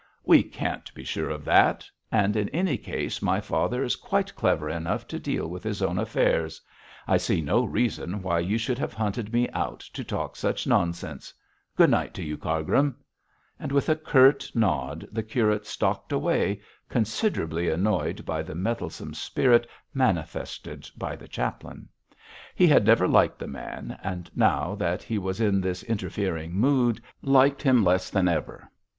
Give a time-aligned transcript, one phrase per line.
[0.25, 4.67] 'We can't be sure of that; and in any case, my father is quite clever
[4.67, 6.59] enough to deal with his own affairs.
[7.07, 11.31] I see no reason why you should have hunted me out to talk such nonsense.
[11.75, 12.95] Good night, Cargrim,'
[13.59, 19.67] and with a curt nod the curate stalked away, considerably annoyed by the meddlesome spirit
[19.93, 21.87] manifested by the chaplain.
[22.55, 26.99] He had never liked the man, and, now that he was in this interfering mood,
[27.21, 28.67] liked him less than ever.